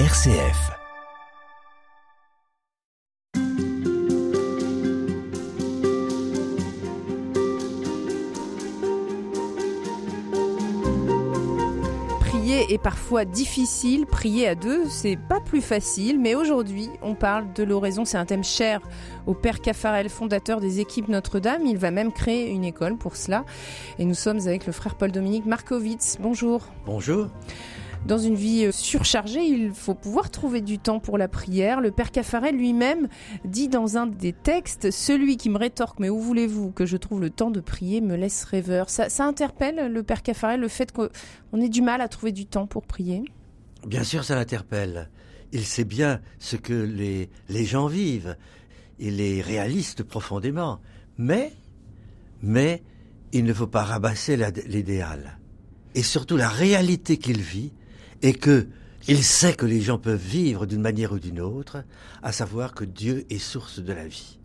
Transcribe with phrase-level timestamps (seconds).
[0.00, 0.72] RCF.
[12.18, 17.52] Prier est parfois difficile, prier à deux, c'est pas plus facile, mais aujourd'hui, on parle
[17.52, 18.80] de l'oraison, c'est un thème cher
[19.28, 21.66] au père Caffarel, fondateur des équipes Notre-Dame.
[21.66, 23.44] Il va même créer une école pour cela.
[24.00, 26.16] Et nous sommes avec le frère Paul-Dominique Markovitz.
[26.20, 26.62] Bonjour.
[26.84, 27.28] Bonjour.
[28.06, 31.80] Dans une vie euh, surchargée, il faut pouvoir trouver du temps pour la prière.
[31.80, 33.08] Le père Caffarel lui-même
[33.46, 37.22] dit dans un des textes Celui qui me rétorque, mais où voulez-vous que je trouve
[37.22, 38.90] le temps de prier, me laisse rêveur.
[38.90, 41.08] Ça, interpelle le père Caffarel, le fait qu'on
[41.60, 43.24] ait du mal à trouver du temps pour prier?
[43.86, 45.08] Bien sûr, ça l'interpelle.
[45.52, 48.36] Il sait bien ce que les, les gens vivent.
[48.98, 50.78] Il est réaliste profondément.
[51.16, 51.54] Mais,
[52.42, 52.82] mais,
[53.32, 54.36] il ne faut pas rabasser
[54.66, 55.38] l'idéal.
[55.94, 57.72] Et surtout la réalité qu'il vit,
[58.24, 58.66] et que
[59.06, 61.84] il sait que les gens peuvent vivre d'une manière ou d'une autre,
[62.22, 64.38] à savoir que Dieu est source de la vie.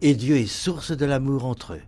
[0.00, 1.82] Et Dieu est source de l'amour entre eux.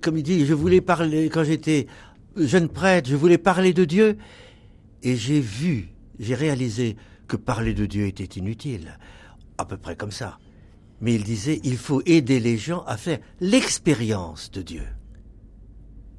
[0.00, 1.88] Comme il dit, je voulais parler, quand j'étais
[2.36, 4.16] jeune prêtre, je voulais parler de Dieu,
[5.02, 5.88] et j'ai vu,
[6.20, 8.96] j'ai réalisé que parler de Dieu était inutile.
[9.58, 10.38] À peu près comme ça.
[11.00, 14.86] Mais il disait, il faut aider les gens à faire l'expérience de Dieu.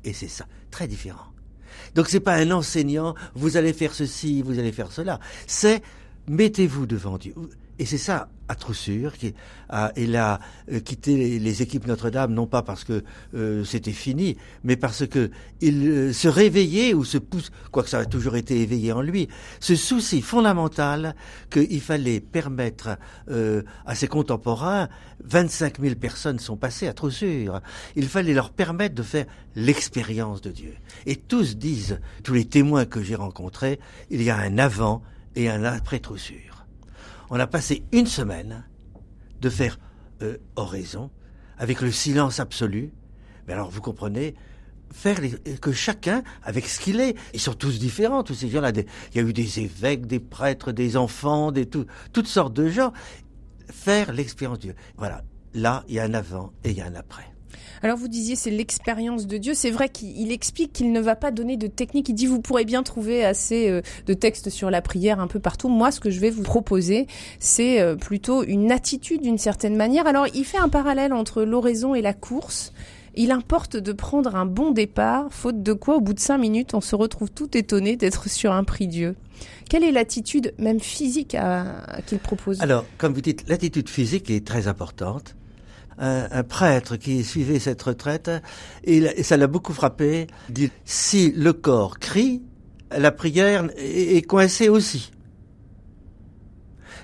[0.04, 1.31] Et c'est ça, très différent.
[1.96, 5.20] Donc c'est pas un enseignant, vous allez faire ceci, vous allez faire cela.
[5.48, 5.82] C'est
[6.28, 7.34] mettez-vous devant Dieu.
[7.80, 9.34] Et c'est ça, à Troussure, qui
[9.70, 10.40] a, il a
[10.72, 15.32] euh, quitté les équipes Notre-Dame, non pas parce que euh, c'était fini, mais parce que
[15.62, 19.30] il euh, se réveillait ou se pousse, quoique ça a toujours été éveillé en lui,
[19.62, 21.16] ce souci fondamental
[21.50, 22.98] qu'il fallait permettre
[23.86, 24.90] à ses contemporains,
[25.24, 27.62] 25 000 personnes sont passées à Troussure,
[27.96, 29.26] il fallait leur permettre de faire
[29.56, 30.74] l'expérience de Dieu.
[31.06, 35.02] Et tous disent, tous les témoins que j'ai rencontrés, il y a un avant
[35.36, 36.61] et un après Troussure
[37.32, 38.66] on a passé une semaine
[39.40, 39.80] de faire
[40.22, 41.10] euh, oraison
[41.58, 42.92] avec le silence absolu.
[43.48, 44.36] Mais alors, vous comprenez,
[44.92, 45.18] faire
[45.62, 48.72] que chacun, avec ce qu'il est, ils sont tous différents, tous ces gens-là.
[48.76, 52.92] Il y a eu des évêques, des prêtres, des enfants, des toutes sortes de gens.
[53.70, 54.76] Faire l'expérience de Dieu.
[54.98, 55.24] Voilà.
[55.54, 57.31] Là, il y a un avant et il y a un après.
[57.84, 59.54] Alors vous disiez c'est l'expérience de Dieu.
[59.54, 62.10] C'est vrai qu'il explique qu'il ne va pas donner de technique.
[62.10, 65.40] Il dit vous pourrez bien trouver assez euh, de textes sur la prière un peu
[65.40, 65.70] partout.
[65.70, 67.08] Moi ce que je vais vous proposer
[67.40, 70.08] c'est euh, plutôt une attitude d'une certaine manière.
[70.08, 72.74] Alors il fait un parallèle entre l'oraison et la course.
[73.16, 76.74] Il importe de prendre un bon départ, faute de quoi, au bout de cinq minutes,
[76.74, 79.16] on se retrouve tout étonné d'être sur un prix Dieu.
[79.70, 81.36] Quelle est l'attitude, même physique,
[82.06, 82.62] qu'il propose?
[82.62, 85.36] Alors, comme vous dites, l'attitude physique est très importante
[86.02, 88.32] un, prêtre qui suivait cette retraite,
[88.84, 92.42] et, ça l'a beaucoup frappé, dit, si le corps crie,
[92.96, 95.12] la prière est, coincée aussi.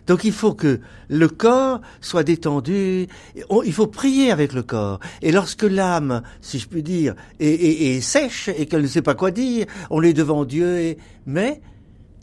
[0.08, 5.00] Donc il faut que le corps soit détendu, il faut prier avec le corps.
[5.22, 9.32] Et lorsque l'âme, si je puis dire, est, sèche et qu'elle ne sait pas quoi
[9.32, 11.62] dire, on est devant Dieu, mais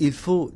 [0.01, 0.51] il faut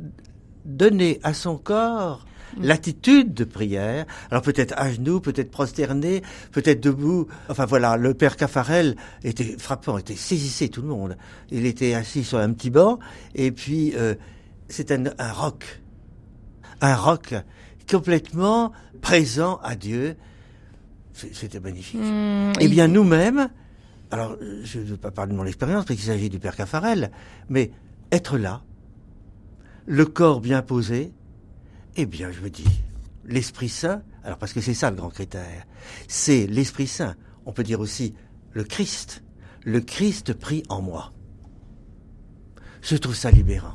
[0.65, 2.25] donner à son corps
[2.61, 4.07] l'attitude de prière.
[4.31, 7.27] Alors peut-être à genoux, peut-être prosterné, peut-être debout.
[7.49, 11.17] Enfin voilà, le père Caffarel était frappant, était saisissé tout le monde.
[11.51, 12.99] Il était assis sur un petit banc
[13.35, 14.15] et puis euh,
[14.69, 15.81] c'est un, un roc,
[16.81, 17.35] un roc
[17.91, 20.17] complètement présent à Dieu.
[21.13, 22.01] C'était magnifique.
[22.01, 23.49] Mmh, eh bien nous-mêmes,
[24.11, 27.11] alors je ne veux pas parler de mon expérience parce qu'il s'agit du père Caffarel,
[27.49, 27.73] mais
[28.13, 28.63] être là,
[29.87, 31.13] le corps bien posé,
[32.01, 32.65] eh bien, je me dis,
[33.25, 35.67] l'Esprit Saint, alors parce que c'est ça le grand critère,
[36.07, 37.17] c'est l'Esprit Saint.
[37.45, 38.15] On peut dire aussi
[38.53, 39.25] le Christ.
[39.65, 41.13] Le Christ prie en moi.
[42.83, 43.75] Je trouve ça libérant.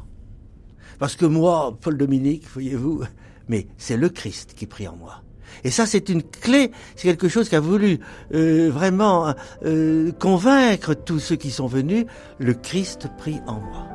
[1.00, 3.04] Parce que moi, Paul Dominique, voyez-vous,
[3.50, 5.22] mais c'est le Christ qui prie en moi.
[5.66, 8.00] Et ça, c'est une clé, c'est quelque chose qui a voulu
[8.34, 9.36] euh, vraiment
[9.66, 12.06] euh, convaincre tous ceux qui sont venus.
[12.40, 13.93] Le Christ prie en moi.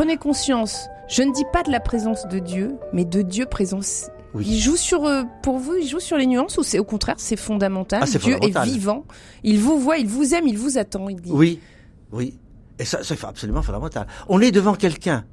[0.00, 4.06] Prenez conscience, je ne dis pas de la présence de Dieu, mais de Dieu présence.
[4.34, 7.16] Il joue sur, euh, pour vous, il joue sur les nuances ou c'est au contraire,
[7.18, 8.02] c'est fondamental?
[8.02, 9.04] Ah, Dieu est vivant.
[9.42, 11.10] Il vous voit, il vous aime, il vous attend.
[11.10, 11.30] Il dit.
[11.30, 11.60] Oui,
[12.12, 12.38] oui.
[12.78, 14.06] Et ça, c'est absolument fondamental.
[14.30, 15.26] On est devant quelqu'un.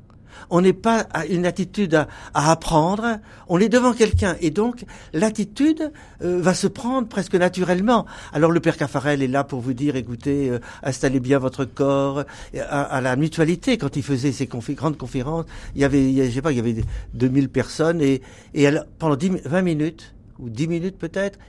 [0.49, 2.07] On n'est pas à une attitude à,
[2.51, 3.19] apprendre.
[3.47, 5.91] On est devant quelqu'un et donc l'attitude
[6.21, 8.05] euh, va se prendre presque naturellement.
[8.33, 12.23] Alors le père Caffarel est là pour vous dire, écoutez, euh, installez bien votre corps.
[12.69, 15.45] À, la mutualité, quand il faisait ses grandes conférences,
[15.75, 16.75] il y avait, je sais pas, il y avait
[17.13, 18.21] 2000 personnes et,
[18.53, 18.69] et
[18.99, 21.39] pendant 10, 20 minutes ou 10 minutes peut-être,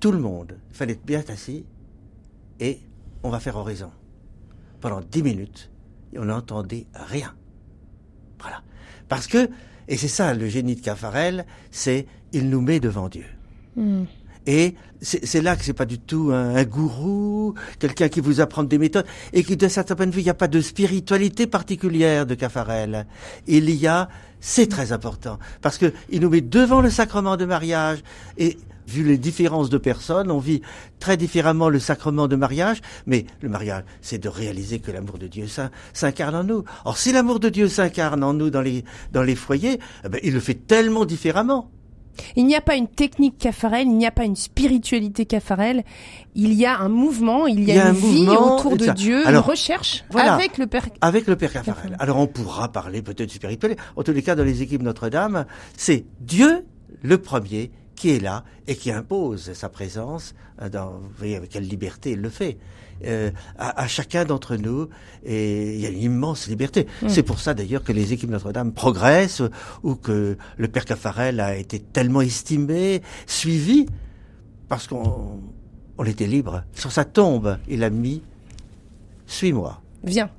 [0.00, 1.64] tout le monde, il fallait être bien assis
[2.60, 2.80] et
[3.22, 3.90] on va faire oraison.
[4.80, 5.70] Pendant 10 minutes,
[6.16, 7.34] on n'entendait rien.
[8.40, 8.62] Voilà.
[9.08, 9.48] Parce que,
[9.88, 13.24] et c'est ça le génie de Caffarel, c'est il nous met devant Dieu.
[13.76, 14.04] Hmm.
[14.46, 18.78] Et c'est là que c'est pas du tout un, gourou, quelqu'un qui vous apprend des
[18.78, 19.04] méthodes,
[19.34, 22.34] et qui, de certains point de vue, il n'y a pas de spiritualité particulière de
[22.34, 23.06] Caffarel.
[23.46, 24.08] Il y a,
[24.40, 27.98] c'est très important, parce que il nous met devant le sacrement de mariage,
[28.38, 28.56] et
[28.88, 30.62] vu les différences de personnes, on vit
[30.98, 35.26] très différemment le sacrement de mariage, mais le mariage, c'est de réaliser que l'amour de
[35.26, 35.46] Dieu
[35.92, 36.64] s'incarne en nous.
[36.84, 40.20] Or, si l'amour de Dieu s'incarne en nous dans les, dans les foyers, eh ben,
[40.22, 41.70] il le fait tellement différemment.
[42.36, 45.84] Il n'y a pas une technique Caffarel, il n'y a pas une spiritualité Caffarel.
[46.34, 50.04] Il y a un mouvement, il y a, une vie autour de Dieu, une recherche
[50.14, 50.88] avec le Père.
[51.00, 51.96] Avec le Père Caffarel.
[52.00, 53.80] Alors on pourra parler peut-être de spiritualité.
[53.96, 55.46] En tous les cas, dans les équipes Notre-Dame,
[55.76, 56.64] c'est Dieu
[57.02, 60.34] le premier qui est là et qui impose sa présence.
[60.62, 62.56] Euh, dans, vous voyez avec quelle liberté il le fait.
[63.04, 64.88] Euh, à, chacun d'entre nous
[65.24, 66.88] et il y a une immense liberté.
[67.02, 67.08] Mm.
[67.08, 69.42] C'est pour ça d'ailleurs que les équipes Notre-Dame progressent
[69.84, 73.86] ou que le père Caffarel a été tellement estimé, suivi,
[74.68, 75.40] parce qu'on
[75.96, 76.64] on était libre.
[76.74, 78.22] Sur sa tombe, il a mis
[79.28, 79.80] Suis-moi.
[80.02, 80.30] Viens.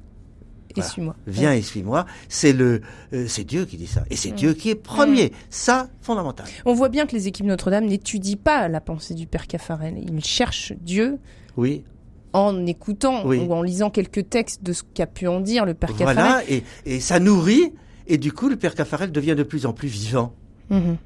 [0.75, 1.15] Et suis-moi.
[1.27, 2.05] Viens et suis-moi.
[2.27, 2.81] C'est le,
[3.13, 4.03] euh, c'est Dieu qui dit ça.
[4.09, 4.35] Et c'est mm.
[4.35, 5.27] Dieu qui est premier.
[5.27, 5.33] Mm.
[5.49, 6.45] Ça, fondamental.
[6.65, 9.97] On voit bien que les équipes Notre-Dame n'étudient pas la pensée du Père Caffarel.
[9.97, 11.17] Ils cherchent Dieu.
[11.57, 11.83] Oui
[12.31, 15.89] en écoutant ou en lisant quelques textes de ce qu'a pu en dire le père
[15.95, 16.15] Caffarel.
[16.15, 16.43] Voilà,
[16.85, 17.73] et, ça nourrit,
[18.05, 20.33] et du coup, le père Caffarel devient de plus en plus vivant.
[20.69, 20.97] Mhm.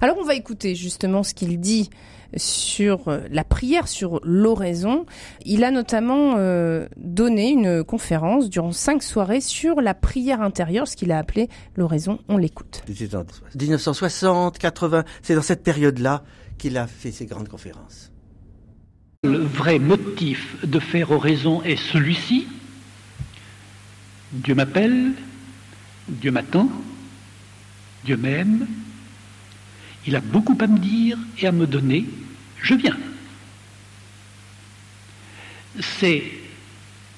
[0.00, 1.90] Alors, on va écouter justement ce qu'il dit
[2.36, 5.06] sur euh, la prière, sur l'oraison.
[5.44, 10.96] Il a notamment euh, donné une conférence durant cinq soirées sur la prière intérieure, ce
[10.96, 12.18] qu'il a appelé l'oraison.
[12.28, 12.82] On l'écoute.
[12.88, 16.24] 1960, 80, c'est dans cette période-là
[16.58, 18.10] qu'il a fait ses grandes conférences.
[19.24, 22.46] Le vrai motif de faire oraison est celui-ci.
[24.32, 25.12] Dieu m'appelle,
[26.08, 26.68] Dieu m'attend,
[28.04, 28.66] Dieu m'aime,
[30.06, 32.06] il a beaucoup à me dire et à me donner,
[32.62, 32.96] je viens.
[35.80, 36.24] C'est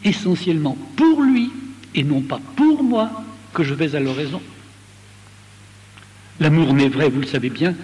[0.04, 1.50] essentiellement pour lui
[1.94, 4.40] et non pas pour moi que je vais à l'oraison.
[6.40, 7.74] L'amour n'est vrai, vous le savez bien,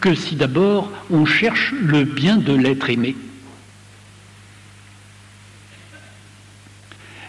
[0.00, 3.14] que si d'abord on cherche le bien de l'être aimé.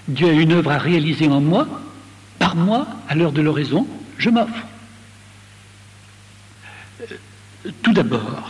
[0.07, 1.67] Dieu a une œuvre à réaliser en moi,
[2.39, 3.87] par moi, à l'heure de l'oraison,
[4.17, 4.65] je m'offre.
[7.65, 8.49] Euh, tout d'abord,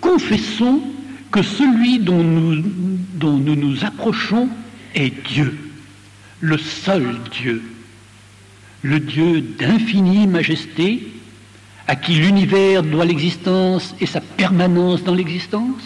[0.00, 0.82] confessons
[1.30, 2.62] que celui dont nous,
[3.14, 4.48] dont nous nous approchons
[4.94, 5.56] est Dieu,
[6.40, 7.62] le seul Dieu,
[8.82, 11.06] le Dieu d'infinie majesté,
[11.86, 15.82] à qui l'univers doit l'existence et sa permanence dans l'existence.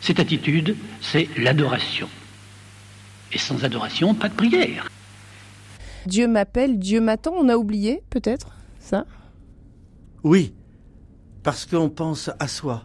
[0.00, 2.08] Cette attitude, c'est l'adoration.
[3.32, 4.88] Et sans adoration, pas de prière.
[6.06, 9.04] Dieu m'appelle, Dieu m'attend, on a oublié peut-être ça?
[10.22, 10.52] Oui,
[11.42, 12.84] parce qu'on pense à soi,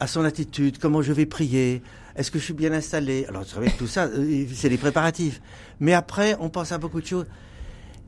[0.00, 1.82] à son attitude, comment je vais prier,
[2.16, 3.24] est-ce que je suis bien installé?
[3.28, 3.44] Alors,
[3.78, 5.40] tout ça, euh, c'est les préparatifs.
[5.80, 7.26] Mais après, on pense à beaucoup de choses.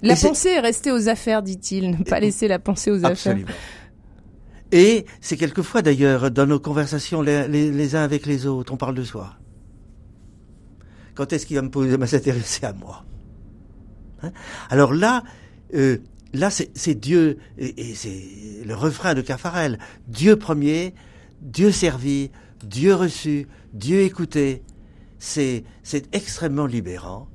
[0.03, 0.61] La pensée est...
[0.61, 3.49] restée aux affaires, dit-il, ne pas laisser la pensée aux Absolument.
[3.49, 3.57] affaires.
[4.73, 9.05] Et c'est quelquefois d'ailleurs dans nos conversations les, uns avec les autres, on parle de
[9.05, 9.37] soi.
[11.15, 13.05] Quand est-ce qu'il va me s'intéresser à moi?
[14.23, 14.33] Hein?
[14.69, 15.23] Alors là,
[15.75, 15.99] euh,
[16.35, 19.79] là c'est Dieu, et, c'est le refrain de Caffarel.
[20.09, 20.95] Dieu premier,
[21.41, 22.31] Dieu servi,
[22.63, 24.63] Dieu reçu, Dieu écouté.
[25.19, 25.65] C'est
[26.13, 27.29] extrêmement libérant.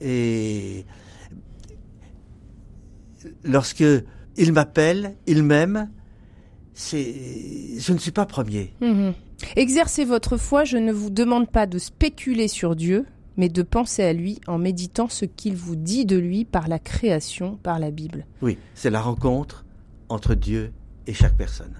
[0.00, 0.86] Et
[3.44, 3.84] lorsque
[4.36, 5.90] il m'appelle, il m'aime,
[6.74, 8.72] je ne suis pas premier.
[8.80, 9.10] Mmh
[9.54, 13.04] Exercez votre foi, je ne vous demande pas de spéculer sur Dieu,
[13.36, 16.78] mais de penser à lui en méditant ce qu'il vous dit de lui par la
[16.78, 18.26] création, par la Bible.
[18.42, 19.64] Oui, c'est la rencontre
[20.08, 20.72] entre Dieu
[21.06, 21.74] et chaque personne.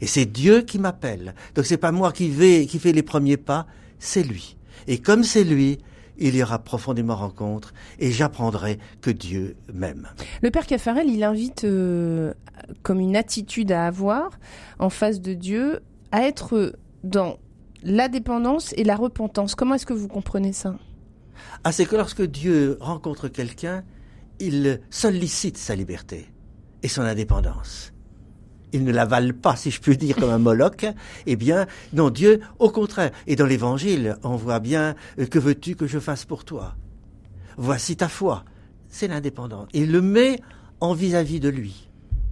[0.00, 1.34] Et c'est Dieu qui m'appelle.
[1.54, 3.66] Donc c'est pas moi qui vais, qui fait les premiers pas,
[3.98, 4.56] c'est lui.
[4.86, 5.78] Et comme c'est lui,
[6.18, 10.08] il y aura profondément rencontre et j'apprendrai que Dieu m'aime.
[10.42, 12.34] Le Père Caffarel, il invite euh,
[12.82, 14.38] comme une attitude à avoir
[14.78, 15.80] en face de Dieu
[16.12, 17.38] à être dans
[17.82, 19.54] la dépendance et la repentance.
[19.54, 20.76] Comment est-ce que vous comprenez ça?
[21.64, 23.84] Ah, c'est que lorsque Dieu rencontre quelqu'un,
[24.40, 26.28] il sollicite sa liberté
[26.82, 27.92] et son indépendance.
[28.72, 30.86] Il ne l'avale pas, si je puis dire, comme un Moloch.
[31.26, 33.10] Eh bien, non, Dieu, au contraire.
[33.26, 36.76] Et dans l'Évangile, on voit bien euh, que veux-tu que je fasse pour toi?
[37.56, 38.44] Voici ta foi.
[38.88, 39.68] C'est l'indépendance.
[39.74, 40.40] Il le met
[40.80, 41.88] en vis-à-vis de lui.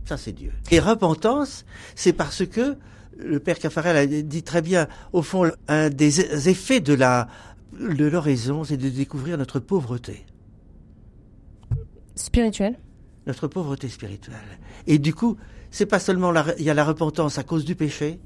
[0.06, 0.52] Ça, c'est Dieu.
[0.70, 1.64] Et repentance,
[1.94, 2.76] c'est parce que
[3.16, 7.28] le père Caffarel a dit très bien, au fond, un des effets de la
[7.72, 10.26] de l'oraison, c'est de découvrir notre pauvreté.
[12.14, 12.78] Spirituelle
[13.26, 14.36] Notre pauvreté spirituelle.
[14.86, 15.36] Et du coup,
[15.70, 18.18] c'est pas seulement il y a la repentance à cause du péché,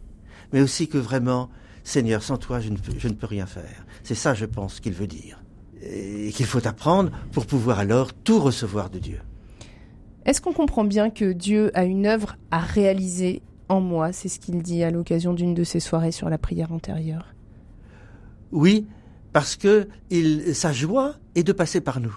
[0.52, 1.50] mais aussi que vraiment,
[1.84, 3.86] Seigneur, sans toi, je ne peux, je ne peux rien faire.
[4.02, 5.42] C'est ça, je pense, qu'il veut dire.
[5.82, 9.20] Et qu'il faut apprendre pour pouvoir alors tout recevoir de Dieu.
[10.24, 14.38] Est-ce qu'on comprend bien que Dieu a une œuvre à réaliser en moi C'est ce
[14.38, 17.34] qu'il dit à l'occasion d'une de ses soirées sur la prière antérieure.
[18.52, 18.86] Oui,
[19.32, 22.16] parce que il, sa joie est de passer par nous.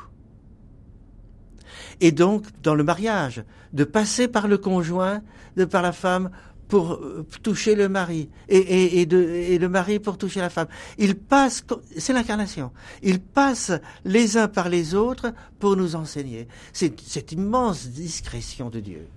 [2.00, 5.22] Et donc, dans le mariage, de passer par le conjoint,
[5.56, 6.30] de par la femme,
[6.68, 10.68] pour euh, toucher le mari et, le mari pour toucher la femme.
[10.98, 11.66] Ils passent,
[11.98, 12.72] c'est l'incarnation.
[13.02, 13.72] Ils passent
[14.04, 16.48] les uns par les autres pour nous enseigner.
[16.74, 19.08] C'est cette immense discrétion de Dieu.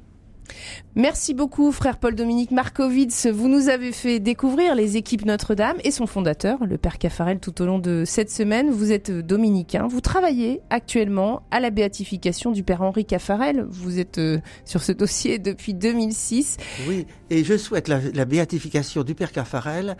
[0.95, 3.27] Merci beaucoup, frère Paul-Dominique Markovitz.
[3.27, 7.63] Vous nous avez fait découvrir les équipes Notre-Dame et son fondateur, le père Caffarel, tout
[7.63, 8.71] au long de cette semaine.
[8.71, 9.87] Vous êtes dominicain.
[9.87, 13.67] Vous travaillez actuellement à la béatification du père Henri Caffarel.
[13.69, 16.57] Vous êtes euh, sur ce dossier depuis 2006.
[16.89, 19.97] Oui, et je souhaite la, la béatification du père Caffarel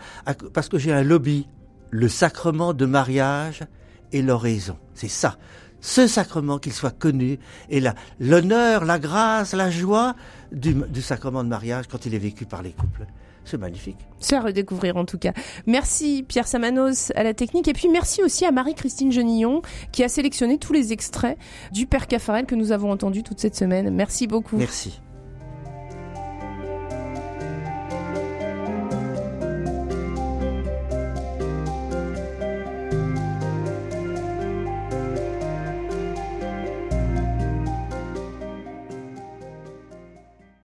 [0.53, 1.47] parce que j'ai un lobby,
[1.89, 3.61] le sacrement de mariage
[4.11, 4.77] et l'oraison.
[4.93, 5.37] C'est ça
[5.81, 7.81] ce sacrement, qu'il soit connu, et
[8.19, 10.15] l'honneur, la grâce, la joie
[10.51, 13.05] du, sacrement de mariage quand il est vécu par les couples.
[13.43, 13.97] C'est magnifique.
[14.19, 15.33] C'est à redécouvrir en tout cas.
[15.65, 20.09] Merci Pierre Samanos à la technique et puis merci aussi à Marie-Christine Genillon qui a
[20.09, 21.39] sélectionné tous les extraits
[21.71, 23.89] du Père Caffarel que nous avons entendu toute cette semaine.
[23.89, 24.57] Merci beaucoup.
[24.57, 25.01] Merci.